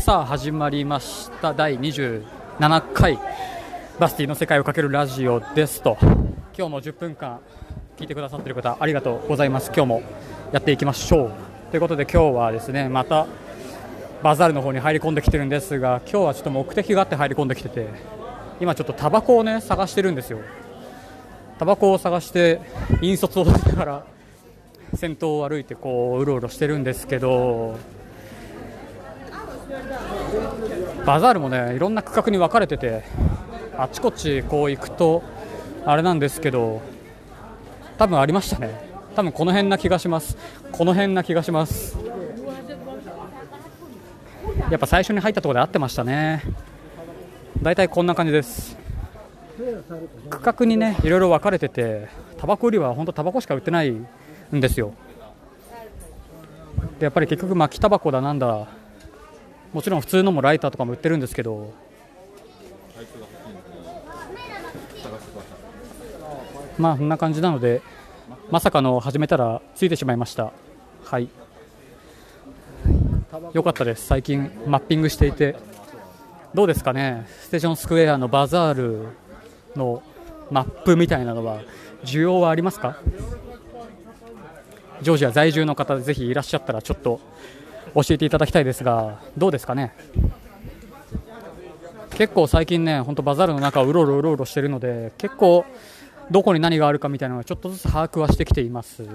[0.00, 1.54] さあ始まりました。
[1.54, 3.18] 第27回
[3.98, 5.96] バスティの世界をかけるラジオですと。
[6.56, 7.40] 今日も10分間
[7.96, 9.72] 聞いてくださっている方ありがとうございます。
[9.74, 10.02] 今日も
[10.52, 11.32] やっていきましょう。
[11.70, 13.26] ということで今日はですねまた
[14.22, 17.88] バザールの方に入り込んできてるんですが今日はちょっと目的があって入り込んできてて
[18.60, 20.40] 今ちょっとタバコをね探してるんですよ。
[21.58, 22.60] タバコを探して
[23.00, 24.04] 引率をしながら
[24.94, 27.78] 先頭を歩いてこううろうろしてるんですけど
[31.04, 33.02] バザールもねいろんな区画に分かれてて
[33.76, 35.22] あちこちこう行くと
[35.84, 36.80] あれなんですけど
[37.98, 38.90] 多分ありましたね。
[39.14, 40.36] 多分この辺な気がします。
[40.72, 41.98] この辺な気がします。
[44.70, 46.42] やっぱ最初に入ったところで合ってましたね。
[47.60, 48.76] 大体こんな感じです。
[50.30, 52.08] 区画にねいろいろ分かれてて
[52.38, 54.06] タバコ売りは本当タバコしか売ってないん
[54.52, 54.94] ですよ。
[56.98, 58.66] でやっぱり結局巻きタバコだなんだ
[59.72, 61.72] もちろん普通のもライターとかも売ってるんですけど。
[66.78, 67.82] まあこんな感じなので
[68.50, 70.52] まさかの始めたらついてしまいました。
[71.04, 71.28] はい。
[73.52, 74.06] よかったです。
[74.06, 75.56] 最近マッピングしていて。
[76.54, 77.26] どうですかね。
[77.40, 79.06] ステーションスクエアのバザール
[79.74, 80.02] の
[80.50, 81.62] マップみたいなのは
[82.04, 82.98] 需要はありますか？
[85.00, 87.20] ジョージア在住の方ぜひいらっしゃったらちょっと
[87.94, 89.94] 教えていただきたいですがどうですかね？
[92.10, 95.64] 結構最近ね本当バザールの中うろうろうろうろしてるので結構
[96.30, 99.06] どこに何があるかみたいなのがちょっとずつ把握はしてきています。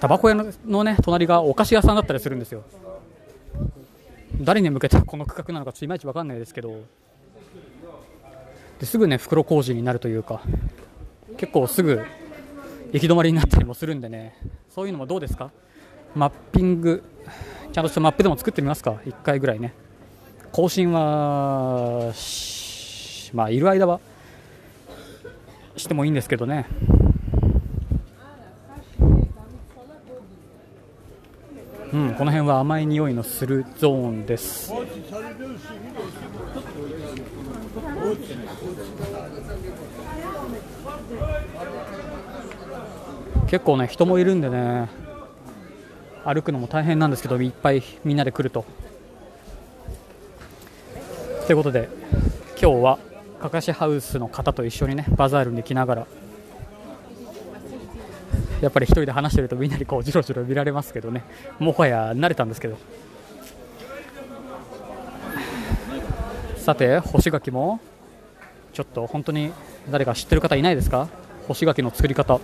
[0.00, 2.62] タバコ屋のね隣がお菓子屋さんだったりするんですよ。
[4.40, 6.82] 誰に向けてこの区画なのかちょっといまいち分かんないですけど。
[8.78, 10.42] ですぐね袋小路になるというか
[11.38, 12.04] 結構すぐ
[12.92, 14.36] 行き止まりになったりもするんでね。
[14.74, 15.50] そういうのもどうですか？
[16.16, 17.04] マッピング
[17.72, 18.92] ちゃんとしたマップでも作ってみますか。
[19.04, 19.74] 1回ぐらいね。
[20.50, 22.10] 更新は
[23.34, 24.00] まあいる間は
[25.76, 26.66] してもいいんですけどね。
[31.92, 34.72] うん、この辺は甘い匂いのするゾーンです。
[43.48, 45.05] 結構ね人もいるんでね。
[46.26, 48.64] 歩くのも大変なんですけどいっぱいみんなで来ると。
[51.46, 51.88] ということで
[52.60, 52.98] 今日は
[53.40, 56.06] かかしハウスの方と一緒にねバザールに来ながら
[58.60, 61.22] やっぱり一人で話してるとみんなにこうじろじろ見られますけどね。
[61.60, 62.76] もはや慣れたんですけど。
[66.56, 67.78] さて干し柿も
[68.72, 69.52] ちょっと本当に
[69.88, 71.08] 誰か知ってる方いないですか？
[71.46, 72.40] 干し柿の作り方。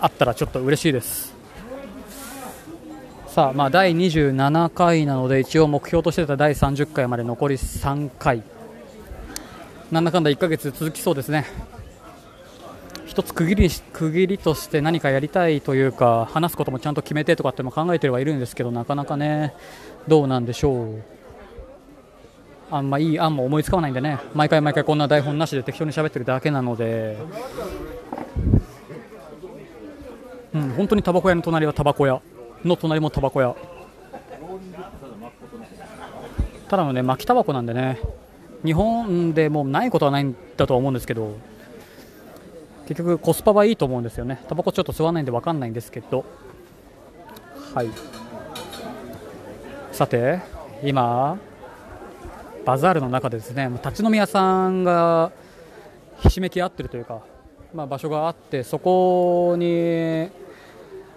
[0.00, 1.33] あったらちょっと嬉しいです。
[3.34, 8.44] さあまあ第27回なので一応目標としてた第30回まで残り3回。
[9.90, 11.44] なんだかんだ1ヶ月続きそうですね。
[13.06, 19.52] 一つ区切り区切りとして何かやりたいというか話すこともちゃんと決めてとかっても考えてはいるんですけどなかなかね
[20.06, 21.02] どうなんでしょう。
[22.70, 24.20] あんまいい案も思いつかないんでね。
[24.32, 27.18] 毎回毎回こんな台本なしで適当に喋ってるだけなので。
[30.54, 32.22] うん本当にタバコ屋の隣はタバコ屋。
[32.64, 33.54] の隣もタバコ屋。
[36.68, 38.00] ただのね巻きタバコなんでね
[38.64, 41.36] 日本でもうないことはないんだとは思うんですけど
[42.86, 44.42] 結局コスパはいいと思うんですよね。
[44.48, 46.24] タバコちょっと吸わないんで分かんないんですけど。
[47.74, 47.88] はい。
[49.92, 50.40] さて
[50.82, 51.38] 今
[52.64, 55.30] バザールの中でですね立ち飲み屋さんが
[56.20, 57.22] ひしめき合ってるというか、
[57.72, 60.28] まあ、場所があってそこに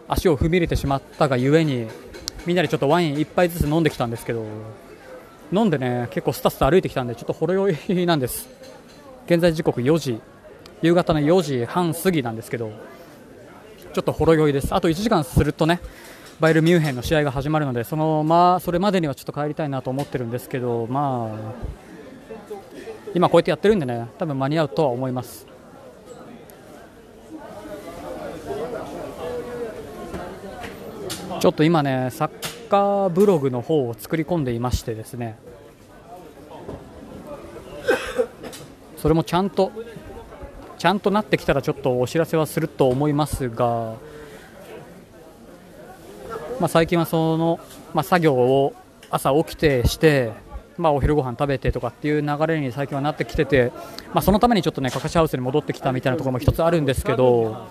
[0.08, 1.88] 足を踏み入れてしまったがゆえに
[2.46, 4.46] みんなでちょっとワイン1杯ずつ飲んできたんですけど
[5.52, 8.50] 飲んでね結構スタスタ歩いてきたんでちょっとほろ酔いなんです。
[9.26, 10.22] 現在時刻4時
[10.82, 12.72] 夕方の4時半過ぎなんですけど
[13.94, 14.74] ちょっとほろ酔いです。
[14.74, 15.82] あと1時間するとね
[16.40, 21.54] バイルミュンヘンの試合が始まるのでそのまあそれまでにはちょっと帰りたいなと思ってるんですけどまあ
[23.16, 25.47] 今こうやってやってるんでね多分間に合うとは思います。
[31.40, 35.38] ちょっと今ねサッカーブログの方を作り込んでいましてですね。
[38.98, 39.72] それもちゃんと
[40.78, 43.94] ちゃんとなってきたらちょっとお知らせはすると思いますが、
[46.60, 47.60] まあ、最近はその、
[47.94, 48.74] まあ、作業を
[49.10, 50.34] 朝起きてして、
[50.78, 53.72] まあ、お昼ご飯食べてとかっていう流れに最近はなってきてて、
[54.14, 57.68] まあ、そのためにちょっとねかかしハウスに戻ってきたみたいなところも一つあるんですけど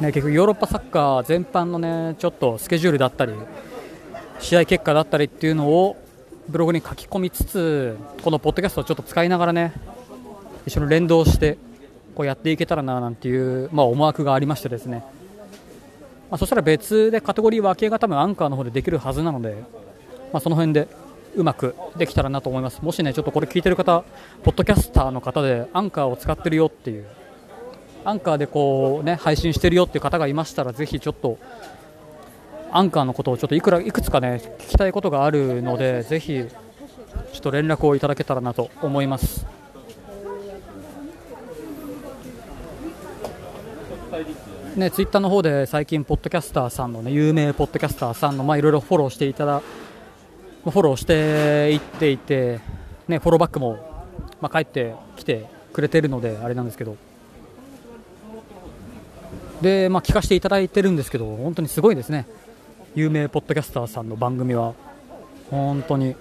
[0.00, 3.32] ね、結局ヨーロッパサッカー全般のねちょっとスケジュールだったり
[4.38, 5.96] 試合結果だったりっていうのを
[6.48, 9.72] ブログに書き込みつつこのポッドキャストをちょっと使いながらね
[10.66, 11.58] 一緒に連動して
[12.14, 15.04] こうやっていけたらななんていう、まあ、思惑がありましてですね、
[16.30, 19.56] まあ、そしたら別でカテゴリー分けが多分アンカーの方でできるはずなので、
[20.32, 20.88] まあ、その辺で
[21.34, 22.80] うまくできたらなと思います。
[22.82, 24.04] もしねちょっとこれ聞いてる方
[24.42, 27.06] ポッドキャスターの方でアンカーを使ってるよっていう
[28.08, 31.38] アンカーでこうね配信してるよっていう方がいましたらぜひちょっと
[32.72, 36.42] アンカーのことをちょっといくらいくつかね聞きたいことがあるのでぜひ
[37.32, 39.46] ちょっと連絡をいただけたらなと思います。
[44.74, 49.60] ね、ツイッターの方で最近、ポッドキャスターさんのね、有名ポッドキャスターさんの、まあ、いろいろフォローしていただ、
[50.62, 52.60] フォローしていっていて、
[53.08, 54.06] ね、フォローバックも、
[54.40, 56.96] まあ、帰ってきてくれているので、あれなんですけど、
[59.60, 62.26] で、まあ、聞かせていただいてるんですけど、本当にすごいですね、
[62.94, 64.74] 有名ポッドキャスターさんの番組は、
[65.50, 66.14] 本当に、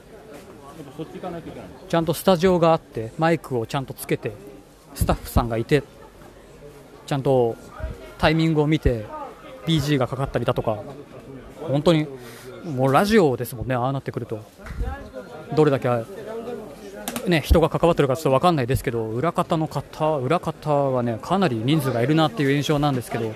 [1.90, 4.34] ちゃんとスタジオがあって、マイクをちゃんとつけて、
[4.96, 5.84] スタッフさんがいて、
[7.06, 7.56] ちゃんと
[8.18, 9.06] タイミングを見て
[9.66, 10.80] BG がかかったりだとか。
[11.62, 12.08] 本当に
[12.64, 14.40] もうラジオですもんね、ああなってくると。
[15.56, 15.88] どれだけ、
[17.30, 23.34] ね、人が関わってるかちょっと分かんないですけど裏方の方裏方はねかなり人数がいるなっていう印象なんですけど。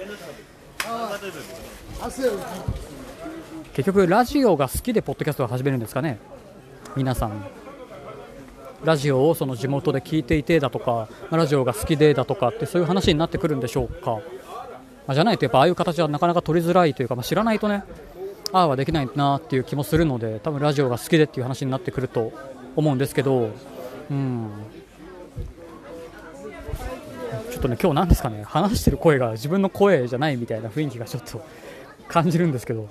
[3.73, 6.19] 結局ラジオが好きでポッドキャストを始めるんですかね
[6.95, 7.45] 皆さん。
[8.83, 14.11] ラジオをその地元で聞いていてだとかラジオが好きでだとかってそういう話になってくるんでしょうか。
[14.11, 17.83] まあ、じゃないとやっぱああいう形はなかなか取りづらいというか、まあ、知らないとね
[18.51, 22.33] ああはできないなっていう気もするので多分ラジオが好きでっていう話になってくると
[22.75, 23.49] 思うんですけど、
[27.51, 28.43] ちょっとね今日なんですかね。
[28.43, 31.41] 話してる声が自分の声じゃないみたいな雰囲気がちょっと
[32.07, 32.89] 感じるんですけど。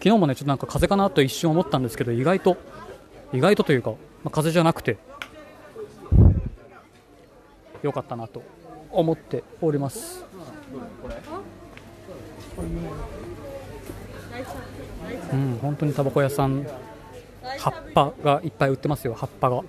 [0.00, 2.56] 昨日もねちょっとなんか風邪かなと一瞬思ったんですけど意外と
[3.34, 4.96] 意外とというか、まあ、風邪じゃなくて
[7.82, 8.42] 良かったなと
[8.90, 10.24] 思っております。
[15.32, 16.66] うん、本当にタバコ屋さん
[17.58, 19.62] 葉っぱがいっぱい売ってますよ葉っぱが。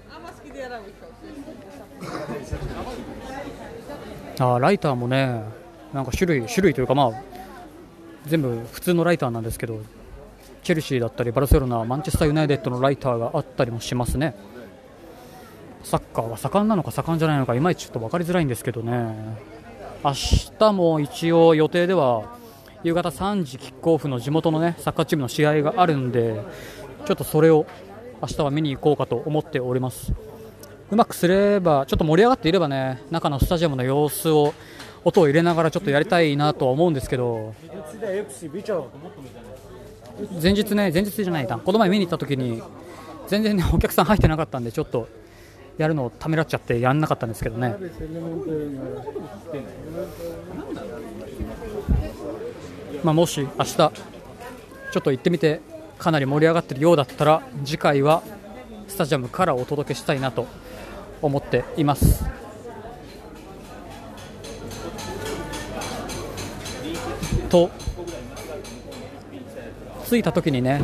[4.39, 5.43] あライターもね
[5.93, 7.11] なんか種類種類というかまあ
[8.25, 9.79] 全部普通のライターなんですけど
[10.63, 14.35] チェルシーだったりバルセロナマンチェスターユナイテッドのライターがあったりもしますね。
[15.83, 19.15] サッカーは盛んなのか盛んじゃないのかいまいちちょっと分かりづらいんですけどね。
[20.03, 20.13] 明
[20.59, 22.23] 日も一応予定では
[22.83, 26.41] 夕方3時キックオフの地元のねサッカーチームの試合があるんで
[27.05, 27.65] ちょっとそれを
[28.21, 30.13] 明日は見に行こうかと思っております。
[30.91, 34.53] うまくすればちょっと盛り上がっていればね中のスタジアムの様子を
[35.03, 37.53] 音を入れながらちょっとやりたいなとは思うんですけど。
[40.41, 41.57] 前日ね前日じゃないな。
[41.57, 42.61] この前見に行った時に
[43.27, 45.07] 全然ねお客さん入ってなかったんでちょっと
[45.77, 47.75] やるのをためらっちゃってやんなかったんですけどね。
[53.03, 53.91] まあ、もし明日ちょ
[54.99, 55.61] っと行ってみて
[56.01, 58.23] かなり盛り上がっているようだったら次回は
[58.87, 60.47] スタジアムからお届けしたいなと
[61.21, 62.25] 思っています。
[67.49, 67.69] と
[70.09, 70.81] 着いた時にね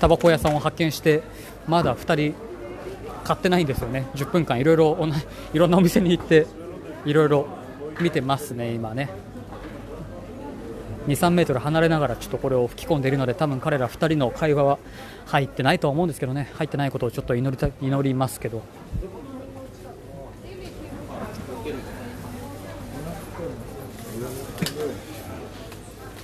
[0.00, 1.22] タバコ屋さんを発見して
[1.68, 2.34] まだ2人
[3.22, 4.98] 買ってないんですよね、10分間いろいろ
[5.52, 6.46] いろんなお店に行って
[7.04, 7.46] いろいろ
[8.00, 9.10] 見てますね、今ね。
[11.06, 14.78] 2、3メートル離れながらちょっとこれを吹き込んでいるので多分彼ら2人の会話は
[15.26, 18.62] 入ってないとは思うんですけどね入ってないことをちょっと祈りた祈りますけど。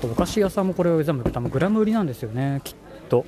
[0.04, 2.74] お菓子屋さんもこれを全部多分グラム売りなんですよねきっ
[3.08, 3.24] と。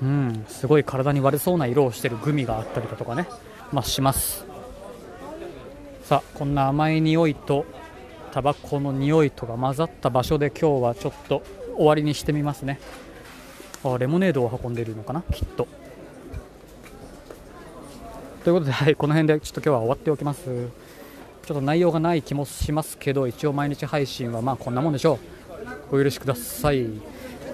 [0.00, 3.26] うん、すごい体に悪そうな色をしてるグミがあったりだとかね、
[3.72, 4.44] まあ、します
[6.04, 7.66] さあこんな甘い匂いと
[8.28, 11.42] タバコの匂いとが混ざった場所で今日はちょっと
[11.76, 12.80] 終わりにしてみますね。
[13.84, 15.22] あレモネードを運んでいるのかな？
[15.22, 15.68] きっと。
[18.44, 20.44] ということで、 はい、この辺でちょっと今日は終わっておきます。
[20.44, 25.18] ちょっと内容がない気もしますけど一応毎日配信はまあこんなもんでしょ
[25.90, 26.00] う。
[26.00, 26.76] お許しください。
[26.76, 26.94] という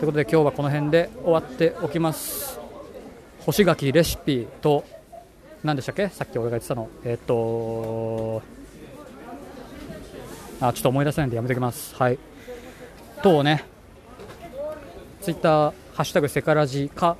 [0.00, 2.58] ことで今日はこの辺で終わっておきます。
[3.44, 4.84] 干し柿レシピと
[5.62, 6.08] 何でしたっけ？
[6.08, 6.88] さっき俺が言ってたの。
[7.04, 8.42] えっ、と
[10.68, 11.94] あちょっと思い出せないんでやめておきます。
[11.96, 12.18] はい、
[13.22, 13.64] とね、
[15.20, 17.18] ツイッター、ハッシュタグセカラジか、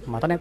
[0.05, 0.39] またね。